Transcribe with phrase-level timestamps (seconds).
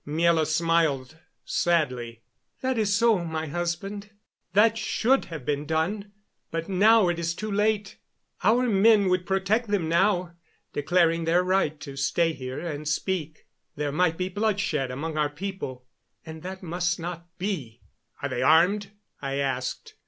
[0.07, 2.23] Miela smiled sadly.
[2.61, 4.09] "That is so, my husband.
[4.53, 6.11] That should have been done;
[6.49, 7.97] but now it is too late.
[8.43, 10.33] Our men would protect them now,
[10.73, 13.45] declaring their right to stay here and speak.
[13.75, 15.85] There might be bloodshed among our people,
[16.25, 17.81] and that must not be."
[18.23, 18.89] "Are they armed?"
[19.21, 19.93] I asked.